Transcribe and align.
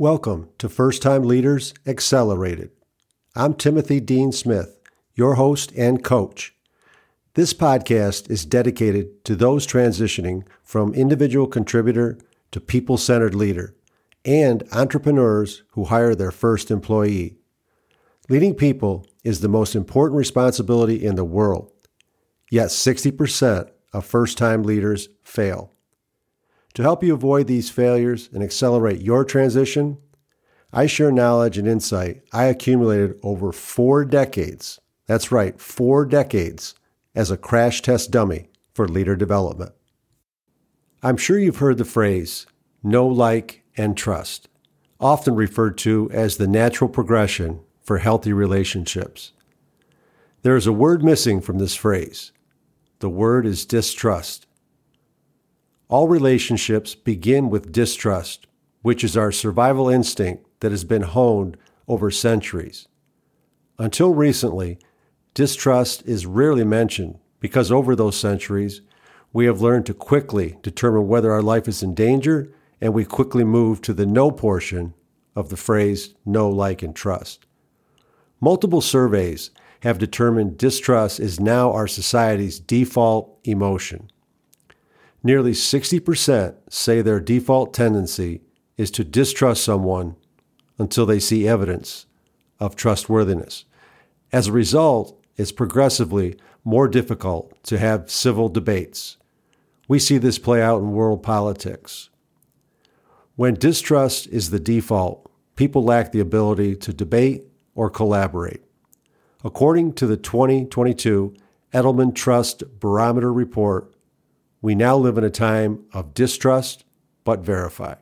Welcome 0.00 0.50
to 0.58 0.68
First 0.68 1.02
Time 1.02 1.24
Leaders 1.24 1.74
Accelerated. 1.84 2.70
I'm 3.34 3.52
Timothy 3.52 3.98
Dean 3.98 4.30
Smith, 4.30 4.78
your 5.16 5.34
host 5.34 5.72
and 5.76 6.04
coach. 6.04 6.54
This 7.34 7.52
podcast 7.52 8.30
is 8.30 8.44
dedicated 8.44 9.24
to 9.24 9.34
those 9.34 9.66
transitioning 9.66 10.44
from 10.62 10.94
individual 10.94 11.48
contributor 11.48 12.16
to 12.52 12.60
people 12.60 12.96
centered 12.96 13.34
leader 13.34 13.74
and 14.24 14.62
entrepreneurs 14.70 15.64
who 15.70 15.86
hire 15.86 16.14
their 16.14 16.30
first 16.30 16.70
employee. 16.70 17.34
Leading 18.28 18.54
people 18.54 19.04
is 19.24 19.40
the 19.40 19.48
most 19.48 19.74
important 19.74 20.16
responsibility 20.16 21.04
in 21.04 21.16
the 21.16 21.24
world, 21.24 21.72
yet 22.52 22.68
60% 22.68 23.68
of 23.92 24.06
first 24.06 24.38
time 24.38 24.62
leaders 24.62 25.08
fail. 25.24 25.72
To 26.78 26.84
help 26.84 27.02
you 27.02 27.12
avoid 27.12 27.48
these 27.48 27.70
failures 27.70 28.30
and 28.32 28.40
accelerate 28.40 29.00
your 29.00 29.24
transition, 29.24 29.98
I 30.72 30.86
share 30.86 31.10
knowledge 31.10 31.58
and 31.58 31.66
insight 31.66 32.22
I 32.32 32.44
accumulated 32.44 33.18
over 33.24 33.50
four 33.50 34.04
decades. 34.04 34.78
That's 35.06 35.32
right, 35.32 35.60
four 35.60 36.06
decades 36.06 36.76
as 37.16 37.32
a 37.32 37.36
crash 37.36 37.82
test 37.82 38.12
dummy 38.12 38.46
for 38.74 38.86
leader 38.86 39.16
development. 39.16 39.72
I'm 41.02 41.16
sure 41.16 41.36
you've 41.36 41.56
heard 41.56 41.78
the 41.78 41.84
phrase 41.84 42.46
know, 42.80 43.08
like, 43.08 43.64
and 43.76 43.96
trust, 43.96 44.48
often 45.00 45.34
referred 45.34 45.78
to 45.78 46.08
as 46.12 46.36
the 46.36 46.46
natural 46.46 46.88
progression 46.88 47.58
for 47.82 47.98
healthy 47.98 48.32
relationships. 48.32 49.32
There 50.42 50.54
is 50.54 50.68
a 50.68 50.72
word 50.72 51.02
missing 51.02 51.40
from 51.40 51.58
this 51.58 51.74
phrase. 51.74 52.30
The 53.00 53.10
word 53.10 53.46
is 53.46 53.66
distrust. 53.66 54.46
All 55.88 56.06
relationships 56.06 56.94
begin 56.94 57.48
with 57.48 57.72
distrust, 57.72 58.46
which 58.82 59.02
is 59.02 59.16
our 59.16 59.32
survival 59.32 59.88
instinct 59.88 60.44
that 60.60 60.70
has 60.70 60.84
been 60.84 61.02
honed 61.02 61.56
over 61.86 62.10
centuries. 62.10 62.88
Until 63.78 64.12
recently, 64.12 64.78
distrust 65.32 66.02
is 66.04 66.26
rarely 66.26 66.64
mentioned 66.64 67.18
because 67.40 67.72
over 67.72 67.96
those 67.96 68.18
centuries, 68.18 68.82
we 69.32 69.46
have 69.46 69.62
learned 69.62 69.86
to 69.86 69.94
quickly 69.94 70.58
determine 70.62 71.08
whether 71.08 71.32
our 71.32 71.42
life 71.42 71.66
is 71.66 71.82
in 71.82 71.94
danger, 71.94 72.52
and 72.80 72.92
we 72.92 73.04
quickly 73.04 73.44
move 73.44 73.80
to 73.82 73.94
the 73.94 74.06
no 74.06 74.30
portion 74.30 74.92
of 75.34 75.48
the 75.48 75.56
phrase 75.56 76.14
know, 76.26 76.50
like, 76.50 76.82
and 76.82 76.94
trust. 76.94 77.46
Multiple 78.40 78.80
surveys 78.80 79.50
have 79.80 79.98
determined 79.98 80.58
distrust 80.58 81.18
is 81.20 81.40
now 81.40 81.72
our 81.72 81.86
society's 81.86 82.58
default 82.58 83.38
emotion. 83.44 84.10
Nearly 85.22 85.52
60% 85.52 86.54
say 86.70 87.02
their 87.02 87.20
default 87.20 87.74
tendency 87.74 88.42
is 88.76 88.90
to 88.92 89.04
distrust 89.04 89.64
someone 89.64 90.16
until 90.78 91.06
they 91.06 91.18
see 91.18 91.48
evidence 91.48 92.06
of 92.60 92.76
trustworthiness. 92.76 93.64
As 94.32 94.46
a 94.46 94.52
result, 94.52 95.20
it's 95.36 95.52
progressively 95.52 96.38
more 96.64 96.86
difficult 96.86 97.62
to 97.64 97.78
have 97.78 98.10
civil 98.10 98.48
debates. 98.48 99.16
We 99.88 99.98
see 99.98 100.18
this 100.18 100.38
play 100.38 100.62
out 100.62 100.80
in 100.80 100.92
world 100.92 101.22
politics. 101.22 102.10
When 103.36 103.54
distrust 103.54 104.26
is 104.28 104.50
the 104.50 104.60
default, 104.60 105.30
people 105.56 105.82
lack 105.82 106.12
the 106.12 106.20
ability 106.20 106.76
to 106.76 106.92
debate 106.92 107.44
or 107.74 107.88
collaborate. 107.88 108.62
According 109.44 109.94
to 109.94 110.06
the 110.06 110.16
2022 110.16 111.34
Edelman 111.72 112.14
Trust 112.14 112.64
Barometer 112.80 113.32
Report, 113.32 113.92
we 114.60 114.74
now 114.74 114.96
live 114.96 115.18
in 115.18 115.24
a 115.24 115.30
time 115.30 115.84
of 115.92 116.14
distrust 116.14 116.84
but 117.24 117.40
verify. 117.40 117.94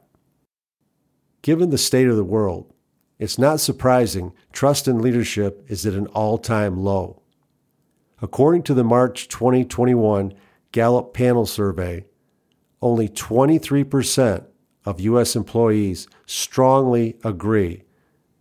Given 1.43 1.71
the 1.71 1.79
state 1.79 2.09
of 2.09 2.17
the 2.17 2.25
world, 2.25 2.73
it's 3.19 3.39
not 3.39 3.61
surprising 3.61 4.33
trust 4.53 4.89
in 4.89 5.01
leadership 5.01 5.65
is 5.69 5.87
at 5.87 5.95
an 5.95 6.07
all 6.09 6.39
time 6.39 6.79
low. 6.79 7.23
According 8.21 8.63
to 8.65 8.75
the 8.75 8.85
March 8.85 9.29
2021 9.29 10.35
Gallup 10.73 11.15
panel 11.15 11.47
survey, 11.47 12.05
only 12.83 13.09
23% 13.09 14.45
of 14.85 15.01
U.S. 15.01 15.35
employees 15.37 16.07
strongly 16.27 17.17
agree 17.25 17.83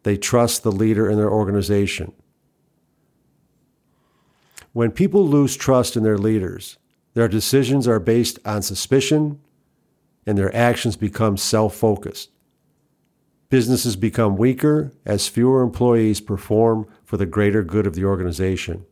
they 0.04 0.18
trust 0.18 0.64
the 0.64 0.72
leader 0.72 1.10
in 1.10 1.18
their 1.18 1.32
organization. 1.32 2.14
When 4.72 4.92
people 4.92 5.28
lose 5.28 5.56
trust 5.56 5.96
in 5.96 6.04
their 6.04 6.18
leaders, 6.18 6.78
their 7.16 7.28
decisions 7.30 7.88
are 7.88 8.00
based 8.00 8.40
on 8.46 8.62
suspicion, 8.62 9.40
and 10.28 10.38
their 10.38 10.56
actions 10.56 10.98
become 10.98 11.38
self 11.38 11.74
focused. 11.74 12.30
Businesses 13.50 13.96
become 13.96 14.36
weaker 14.36 14.92
as 15.06 15.28
fewer 15.28 15.64
employees 15.64 16.20
perform 16.20 16.88
for 17.06 17.16
the 17.16 17.26
greater 17.26 17.64
good 17.64 17.88
of 17.88 17.96
the 17.96 18.04
organization. 18.04 18.86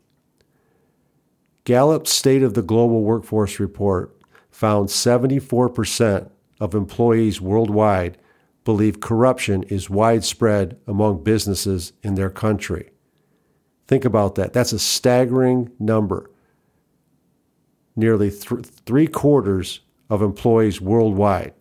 Gallup's 1.65 2.11
State 2.11 2.43
of 2.43 2.53
the 2.53 2.61
Global 2.61 3.03
Workforce 3.03 3.59
report 3.59 4.15
found 4.49 4.87
74% 4.87 6.29
of 6.61 6.75
employees 6.75 7.41
worldwide 7.41 8.17
believe 8.63 9.01
corruption 9.01 9.63
is 9.63 9.89
widespread 9.89 10.77
among 10.87 11.23
businesses 11.23 11.91
in 12.03 12.15
their 12.15 12.29
country. 12.29 12.91
Think 13.87 14.05
about 14.05 14.35
that. 14.35 14.53
That's 14.53 14.71
a 14.71 14.79
staggering 14.79 15.71
number 15.77 16.29
nearly 17.95 18.29
th- 18.29 18.65
three 18.85 19.07
quarters 19.07 19.81
of 20.09 20.21
employees 20.21 20.81
worldwide 20.81 21.53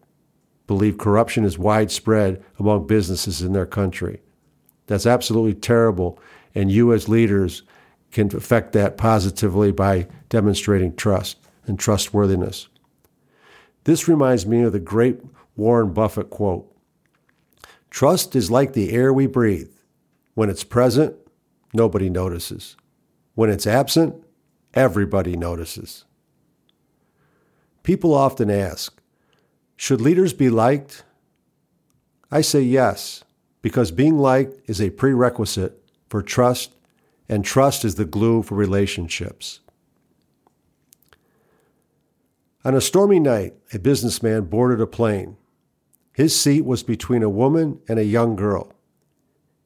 believe 0.66 0.96
corruption 0.96 1.44
is 1.44 1.58
widespread 1.58 2.42
among 2.58 2.86
businesses 2.86 3.42
in 3.42 3.52
their 3.52 3.66
country. 3.66 4.20
That's 4.86 5.06
absolutely 5.06 5.54
terrible, 5.54 6.18
and 6.54 6.70
you 6.70 6.92
as 6.92 7.08
leaders 7.08 7.62
can 8.10 8.34
affect 8.34 8.72
that 8.72 8.96
positively 8.96 9.72
by 9.72 10.06
demonstrating 10.28 10.94
trust 10.96 11.38
and 11.66 11.78
trustworthiness. 11.78 12.68
This 13.84 14.08
reminds 14.08 14.46
me 14.46 14.62
of 14.62 14.72
the 14.72 14.80
great 14.80 15.20
Warren 15.56 15.92
Buffett 15.92 16.30
quote 16.30 16.68
Trust 17.90 18.34
is 18.34 18.50
like 18.50 18.72
the 18.72 18.92
air 18.92 19.12
we 19.12 19.26
breathe. 19.26 19.70
When 20.34 20.48
it's 20.48 20.64
present, 20.64 21.14
nobody 21.74 22.08
notices. 22.08 22.76
When 23.34 23.50
it's 23.50 23.66
absent, 23.66 24.14
everybody 24.72 25.36
notices. 25.36 26.06
People 27.82 28.14
often 28.14 28.50
ask, 28.50 29.00
should 29.76 30.00
leaders 30.00 30.32
be 30.32 30.48
liked? 30.48 31.04
I 32.30 32.40
say 32.40 32.62
yes, 32.62 33.24
because 33.60 33.90
being 33.90 34.18
liked 34.18 34.60
is 34.68 34.80
a 34.80 34.90
prerequisite 34.90 35.82
for 36.08 36.22
trust, 36.22 36.74
and 37.28 37.44
trust 37.44 37.84
is 37.84 37.96
the 37.96 38.04
glue 38.04 38.42
for 38.42 38.54
relationships. 38.54 39.60
On 42.64 42.76
a 42.76 42.80
stormy 42.80 43.18
night, 43.18 43.54
a 43.72 43.78
businessman 43.78 44.44
boarded 44.44 44.80
a 44.80 44.86
plane. 44.86 45.36
His 46.12 46.38
seat 46.38 46.64
was 46.64 46.84
between 46.84 47.24
a 47.24 47.28
woman 47.28 47.80
and 47.88 47.98
a 47.98 48.04
young 48.04 48.36
girl. 48.36 48.72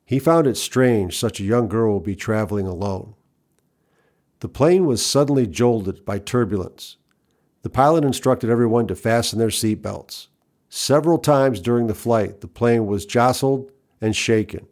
He 0.07 0.19
found 0.19 0.47
it 0.47 0.57
strange 0.57 1.19
such 1.19 1.41
a 1.41 1.45
young 1.45 1.69
girl 1.69 1.95
would 1.95 2.05
be 2.05 2.17
traveling 2.17 2.67
alone. 2.67 3.15
The 4.41 4.49
plane 4.49 4.87
was 4.87 5.05
suddenly 5.05 5.47
jolted 5.47 6.05
by 6.05 6.21
turbulence. 6.21 6.97
The 7.67 7.71
pilot 7.71 8.05
instructed 8.05 8.49
everyone 8.49 8.87
to 8.87 8.95
fasten 8.95 9.41
their 9.41 9.49
seatbelts. 9.49 10.29
Several 10.69 11.19
times 11.19 11.61
during 11.61 11.89
the 11.89 11.97
flight, 11.97 12.41
the 12.41 12.47
plane 12.47 12.87
was 12.87 13.05
jostled 13.05 13.73
and 14.01 14.15
shaken. 14.15 14.69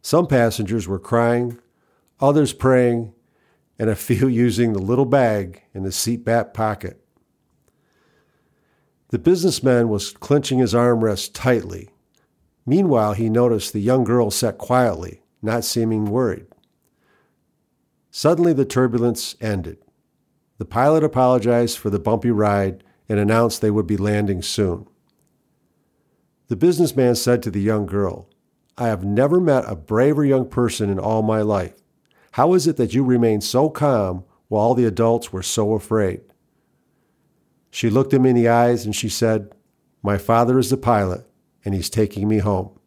Some 0.00 0.26
passengers 0.26 0.88
were 0.88 0.98
crying, 0.98 1.58
others 2.20 2.54
praying, 2.54 3.12
and 3.78 3.90
a 3.90 3.94
few 3.94 4.26
using 4.46 4.72
the 4.72 4.78
little 4.78 5.04
bag 5.04 5.64
in 5.74 5.82
the 5.82 5.92
seat 5.92 6.24
back 6.24 6.54
pocket. 6.54 7.04
The 9.08 9.18
businessman 9.18 9.90
was 9.90 10.12
clenching 10.12 10.60
his 10.60 10.72
armrest 10.72 11.32
tightly. 11.34 11.90
Meanwhile, 12.64 13.12
he 13.12 13.28
noticed 13.28 13.74
the 13.74 13.80
young 13.80 14.02
girl 14.02 14.30
sat 14.30 14.56
quietly, 14.56 15.20
not 15.42 15.62
seeming 15.62 16.06
worried. 16.06 16.46
Suddenly, 18.10 18.54
the 18.54 18.64
turbulence 18.64 19.36
ended. 19.42 19.83
The 20.58 20.64
pilot 20.64 21.02
apologized 21.02 21.78
for 21.78 21.90
the 21.90 21.98
bumpy 21.98 22.30
ride 22.30 22.84
and 23.08 23.18
announced 23.18 23.60
they 23.60 23.70
would 23.70 23.86
be 23.86 23.96
landing 23.96 24.40
soon. 24.40 24.86
The 26.48 26.56
businessman 26.56 27.16
said 27.16 27.42
to 27.42 27.50
the 27.50 27.60
young 27.60 27.86
girl, 27.86 28.28
I 28.78 28.88
have 28.88 29.04
never 29.04 29.40
met 29.40 29.64
a 29.66 29.76
braver 29.76 30.24
young 30.24 30.48
person 30.48 30.90
in 30.90 30.98
all 30.98 31.22
my 31.22 31.42
life. 31.42 31.74
How 32.32 32.54
is 32.54 32.66
it 32.66 32.76
that 32.76 32.94
you 32.94 33.04
remain 33.04 33.40
so 33.40 33.68
calm 33.68 34.24
while 34.48 34.62
all 34.62 34.74
the 34.74 34.84
adults 34.84 35.32
were 35.32 35.42
so 35.42 35.72
afraid? 35.72 36.20
She 37.70 37.90
looked 37.90 38.12
him 38.12 38.26
in 38.26 38.36
the 38.36 38.48
eyes 38.48 38.84
and 38.84 38.94
she 38.94 39.08
said, 39.08 39.52
My 40.02 40.18
father 40.18 40.58
is 40.58 40.70
the 40.70 40.76
pilot, 40.76 41.26
and 41.64 41.74
he's 41.74 41.90
taking 41.90 42.28
me 42.28 42.38
home. 42.38 42.78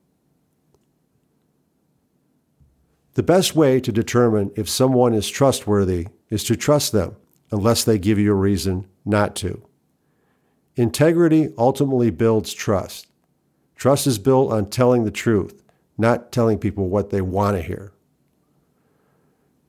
The 3.16 3.24
best 3.24 3.56
way 3.56 3.80
to 3.82 3.92
determine 3.92 4.52
if 4.56 4.70
someone 4.70 5.14
is 5.14 5.30
trustworthy 5.30 6.08
is 6.30 6.44
to 6.46 6.56
trust 6.56 6.92
them 6.92 7.16
unless 7.52 7.84
they 7.84 7.98
give 7.98 8.20
you 8.20 8.32
a 8.32 8.36
reason 8.36 8.88
not 9.06 9.36
to. 9.38 9.62
Integrity 10.76 11.54
ultimately 11.58 12.10
builds 12.10 12.54
trust. 12.54 13.08
Trust 13.76 14.08
is 14.08 14.20
built 14.20 14.52
on 14.52 14.70
telling 14.70 15.04
the 15.04 15.12
truth, 15.12 15.64
not 15.98 16.32
telling 16.32 16.58
people 16.60 16.90
what 16.90 17.10
they 17.10 17.22
want 17.22 17.58
to 17.58 17.64
hear. 17.64 17.94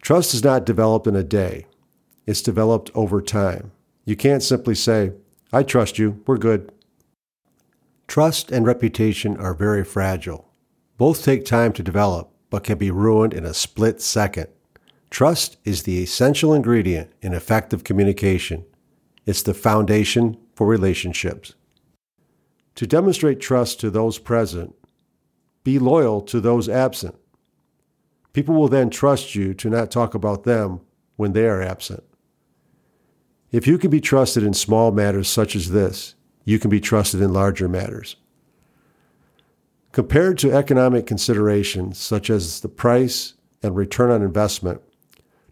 Trust 0.03 0.35
is 0.35 0.45
not 0.45 0.67
developed 0.67 1.07
in 1.07 1.17
a 1.17 1.23
day. 1.23 1.67
It's 2.27 2.43
developed 2.43 2.91
over 2.95 3.21
time. 3.23 3.73
You 4.05 4.17
can't 4.17 4.43
simply 4.43 4.75
say, 4.75 5.13
I 5.53 5.63
trust 5.63 5.99
you, 5.99 6.23
we're 6.27 6.37
good. 6.37 6.73
Trust 8.07 8.51
and 8.51 8.67
reputation 8.67 9.37
are 9.37 9.55
very 9.55 9.85
fragile. 9.85 10.51
Both 10.97 11.25
take 11.25 11.45
time 11.45 11.73
to 11.75 11.83
develop, 11.83 12.31
but 12.51 12.65
can 12.65 12.79
be 12.79 12.91
ruined 12.91 13.35
in 13.35 13.45
a 13.45 13.55
split 13.55 14.01
second. 14.01 14.49
Trust 15.11 15.57
is 15.65 15.83
the 15.83 16.03
essential 16.03 16.53
ingredient 16.53 17.11
in 17.23 17.33
effective 17.33 17.85
communication. 17.85 18.65
It's 19.27 19.43
the 19.43 19.55
foundation 19.55 20.37
for 20.55 20.67
relationships. 20.67 21.55
To 22.75 22.87
demonstrate 22.87 23.41
trust 23.41 23.81
to 23.81 23.91
those 23.91 24.19
present, 24.19 24.75
be 25.65 25.79
loyal 25.79 26.21
to 26.23 26.41
those 26.41 26.69
absent. 26.69 27.17
People 28.33 28.55
will 28.55 28.69
then 28.69 28.91
trust 28.91 29.35
you 29.35 29.55
to 29.55 29.69
not 29.69 29.91
talk 29.91 30.15
about 30.15 30.45
them 30.45 30.81
when 31.17 31.33
they 31.33 31.47
are 31.47 31.61
absent. 31.61 32.05
If 33.51 33.67
you 33.67 33.79
can 33.79 33.91
be 33.91 34.01
trusted 34.01 34.45
in 34.45 34.55
small 34.55 34.93
matters 34.93 35.29
such 35.29 35.57
as 35.57 35.71
this, 35.71 36.15
you 36.45 36.59
can 36.59 36.71
be 36.71 36.81
trusted 36.81 37.21
in 37.21 37.33
larger 37.33 37.69
matters. 37.69 38.17
Compared 39.91 40.39
to 40.39 40.53
economic 40.53 41.07
considerations 41.07 41.99
such 41.99 42.31
as 42.31 42.61
the 42.61 42.69
price 42.69 43.35
and 43.63 43.75
return 43.75 44.11
on 44.11 44.23
investment, 44.23 44.81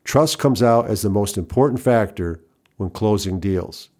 trust 0.06 0.38
comes 0.38 0.62
out 0.62 0.86
as 0.86 1.02
the 1.02 1.10
most 1.10 1.36
important 1.36 1.80
factor 1.80 2.40
when 2.76 2.88
closing 2.88 3.40
deals. 3.40 3.90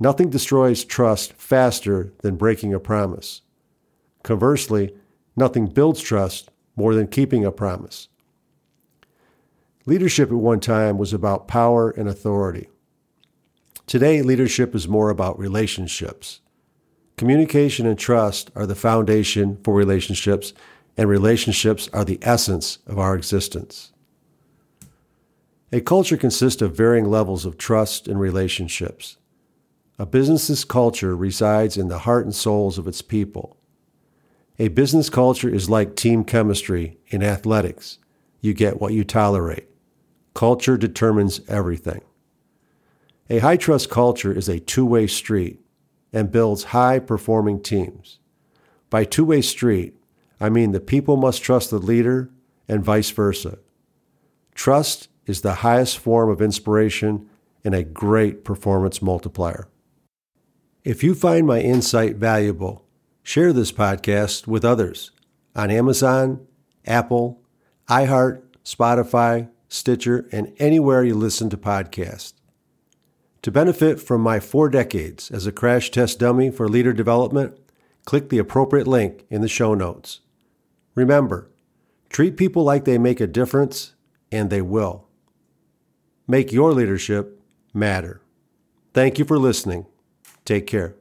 Nothing 0.00 0.30
destroys 0.30 0.82
trust 0.82 1.34
faster 1.34 2.12
than 2.22 2.36
breaking 2.36 2.72
a 2.72 2.80
promise. 2.80 3.42
Conversely, 4.22 4.94
nothing 5.36 5.66
builds 5.66 6.00
trust 6.00 6.50
more 6.74 6.94
than 6.94 7.06
keeping 7.06 7.44
a 7.44 7.52
promise. 7.52 8.08
Leadership 9.84 10.30
at 10.30 10.36
one 10.36 10.60
time 10.60 10.96
was 10.96 11.12
about 11.12 11.46
power 11.46 11.90
and 11.90 12.08
authority. 12.08 12.68
Today, 13.86 14.22
leadership 14.22 14.74
is 14.74 14.88
more 14.88 15.10
about 15.10 15.38
relationships. 15.38 16.40
Communication 17.18 17.86
and 17.86 17.98
trust 17.98 18.50
are 18.56 18.66
the 18.66 18.74
foundation 18.74 19.58
for 19.62 19.74
relationships, 19.74 20.54
and 20.96 21.08
relationships 21.08 21.90
are 21.92 22.04
the 22.04 22.18
essence 22.22 22.78
of 22.86 22.98
our 22.98 23.14
existence. 23.14 23.91
A 25.74 25.80
culture 25.80 26.18
consists 26.18 26.60
of 26.60 26.76
varying 26.76 27.08
levels 27.08 27.46
of 27.46 27.56
trust 27.56 28.06
and 28.06 28.20
relationships. 28.20 29.16
A 29.98 30.04
business's 30.04 30.64
culture 30.64 31.16
resides 31.16 31.78
in 31.78 31.88
the 31.88 32.00
heart 32.00 32.26
and 32.26 32.34
souls 32.34 32.76
of 32.76 32.86
its 32.86 33.00
people. 33.00 33.56
A 34.58 34.68
business 34.68 35.08
culture 35.08 35.48
is 35.48 35.70
like 35.70 35.96
team 35.96 36.24
chemistry 36.24 36.98
in 37.06 37.22
athletics. 37.22 37.98
You 38.42 38.52
get 38.52 38.82
what 38.82 38.92
you 38.92 39.02
tolerate. 39.02 39.68
Culture 40.34 40.76
determines 40.76 41.40
everything. 41.48 42.02
A 43.30 43.38
high 43.38 43.56
trust 43.56 43.88
culture 43.88 44.32
is 44.32 44.50
a 44.50 44.60
two 44.60 44.84
way 44.84 45.06
street 45.06 45.60
and 46.12 46.30
builds 46.30 46.64
high 46.64 46.98
performing 46.98 47.62
teams. 47.62 48.18
By 48.90 49.04
two 49.04 49.24
way 49.24 49.40
street, 49.40 49.94
I 50.38 50.50
mean 50.50 50.72
the 50.72 50.80
people 50.80 51.16
must 51.16 51.42
trust 51.42 51.70
the 51.70 51.78
leader 51.78 52.30
and 52.68 52.84
vice 52.84 53.10
versa. 53.10 53.58
Trust 54.54 55.08
is 55.26 55.40
the 55.40 55.56
highest 55.56 55.98
form 55.98 56.30
of 56.30 56.42
inspiration 56.42 57.28
and 57.64 57.74
a 57.74 57.84
great 57.84 58.44
performance 58.44 59.00
multiplier. 59.00 59.68
If 60.84 61.04
you 61.04 61.14
find 61.14 61.46
my 61.46 61.60
insight 61.60 62.16
valuable, 62.16 62.84
share 63.22 63.52
this 63.52 63.70
podcast 63.70 64.46
with 64.46 64.64
others 64.64 65.12
on 65.54 65.70
Amazon, 65.70 66.46
Apple, 66.86 67.40
iHeart, 67.88 68.42
Spotify, 68.64 69.48
Stitcher, 69.68 70.28
and 70.32 70.52
anywhere 70.58 71.04
you 71.04 71.14
listen 71.14 71.48
to 71.50 71.56
podcasts. 71.56 72.34
To 73.42 73.50
benefit 73.50 74.00
from 74.00 74.20
my 74.20 74.38
four 74.40 74.68
decades 74.68 75.30
as 75.30 75.46
a 75.46 75.52
crash 75.52 75.90
test 75.90 76.18
dummy 76.18 76.50
for 76.50 76.68
leader 76.68 76.92
development, 76.92 77.58
click 78.04 78.28
the 78.28 78.38
appropriate 78.38 78.86
link 78.86 79.24
in 79.30 79.40
the 79.40 79.48
show 79.48 79.74
notes. 79.74 80.20
Remember, 80.94 81.50
treat 82.08 82.36
people 82.36 82.64
like 82.64 82.84
they 82.84 82.98
make 82.98 83.20
a 83.20 83.26
difference, 83.26 83.94
and 84.30 84.50
they 84.50 84.62
will. 84.62 85.06
Make 86.26 86.52
your 86.52 86.72
leadership 86.72 87.40
matter. 87.74 88.20
Thank 88.94 89.18
you 89.18 89.24
for 89.24 89.38
listening. 89.38 89.86
Take 90.44 90.66
care. 90.66 90.94